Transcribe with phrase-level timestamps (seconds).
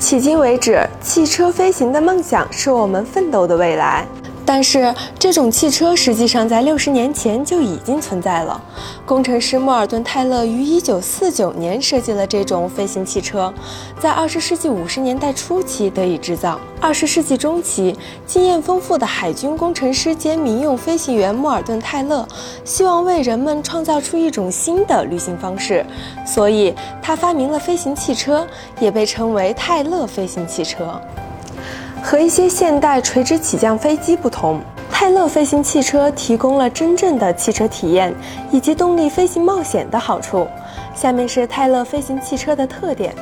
[0.00, 4.06] 迄今为止，汽车飞行的梦想是我们奋斗的未来。
[4.50, 8.58] 但是，这种汽车实际上在六十年前就已经存在了。
[9.04, 13.52] 工程师莫尔顿·泰勒于一九四九年设计了这种飞行汽车，
[14.00, 16.58] 在二十世纪五十年代初期得以制造。
[16.80, 17.94] 二十世纪中期，
[18.26, 22.26] 经验丰富的海军工程师兼民用飞行员莫尔顿·泰勒
[22.64, 25.84] 希望为人们创造出一种新的旅行方式，
[26.26, 28.46] 所以他发明了飞行汽车，
[28.80, 30.98] 也被称为泰勒飞行汽车。
[32.10, 38.14] 和一些现代垂直起降飞机不同，泰勒飞行汽车提供了真正的汽车体验
[38.50, 40.48] 以及动力飞行冒险的好处。
[40.94, 43.14] 下面是泰勒飞行汽车的特点：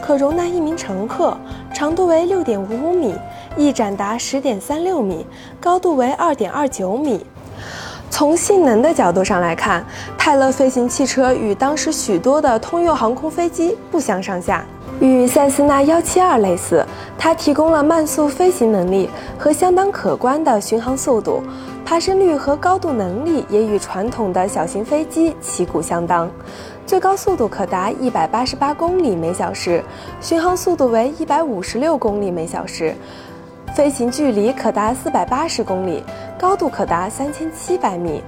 [0.00, 1.38] 可容纳一名乘客，
[1.72, 3.14] 长度为六点五五米，
[3.56, 5.24] 翼展达十点三六米，
[5.60, 7.24] 高度为二点二九米。
[8.12, 9.82] 从性能的角度上来看，
[10.18, 14.62] 泰勒飞行汽车与当时许多的通用航空飞机不相上下。
[15.00, 16.84] 与塞斯纳幺七二类似，
[17.16, 19.08] 它提供了慢速飞行能力
[19.38, 21.42] 和相当可观的巡航速度，
[21.86, 26.30] 爬升率和高度能力也与传统的小型飞机旗鼓相当。
[26.86, 29.82] 最高速度可达一百八十八公里每小时，
[30.20, 32.94] 巡航速度为一百五十六公里每小时。
[33.74, 36.04] 飞行距离可达四百八十公里，
[36.38, 38.22] 高度可达三千七百米。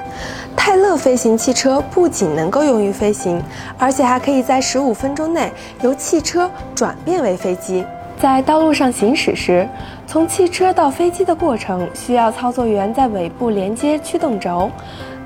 [0.56, 3.42] 泰勒飞行汽车不仅能够用于飞行，
[3.78, 7.84] 而且还可以在十五分钟内由汽车转变为飞机。
[8.18, 9.68] 在道路上行驶时，
[10.06, 14.70] 从汽车到飞机的过程需要操作员在尾部连接驱动轴。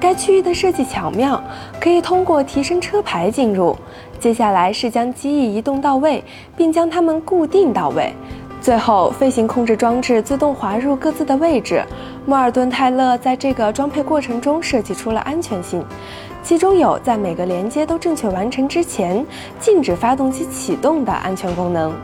[0.01, 1.41] 该区域的设计巧妙，
[1.81, 3.77] 可以通过提升车牌进入。
[4.19, 6.25] 接下来是将机翼移动到位，
[6.57, 8.13] 并将它们固定到位。
[8.61, 11.83] 最后，飞行控制装置自动滑入各自的位置。
[12.27, 15.83] 莫尔顿·泰勒在这个装配过程中设计出了安全性，
[16.43, 19.25] 其中有在每个连接都正确完成之前
[19.59, 21.95] 禁止发动机启动的安全功能。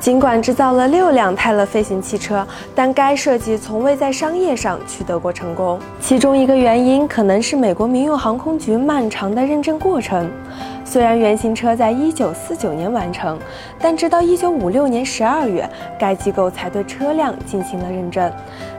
[0.00, 5.78] 尽管制造了六辆泰勒飞行汽车，但该设计从未在商业上取得过成功。
[6.00, 10.30] 其中一个原因可能是美国民用航空局漫长的认证过程。
[10.90, 13.38] 虽然原型车在1949年完成，
[13.78, 18.32] 但直到1956年12月，该机构才对车辆进行了认证。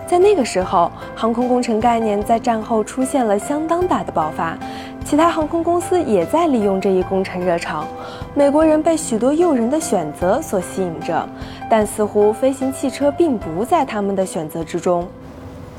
[0.08, 4.58] 在那个时候，航空工程概念在战后出现了相当大的爆发，
[5.06, 7.86] 其他航空公司也在利用这一工程热潮。
[8.34, 11.30] 美国人被许多诱人的选择所吸引着，
[11.70, 15.08] 但似乎飞行汽车并不在他们的选择之中。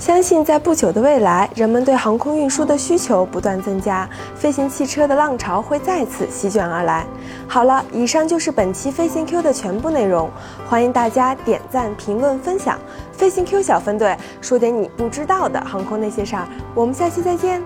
[0.01, 7.05] 相信在不久的未来，人们对航空运输的需求不断增加，飞行汽车的浪潮会再次席卷而来。
[7.47, 10.31] 好了，以上就是本期飞行 Q 的全部内容，
[10.67, 12.79] 欢迎大家点赞、评论、分享。
[13.13, 17.63] 飞行 Q 小分队说点你不知道的航空那些事儿，我们下期再见。